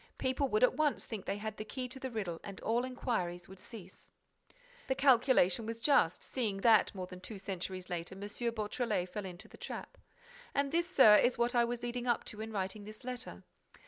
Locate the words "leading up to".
11.83-12.41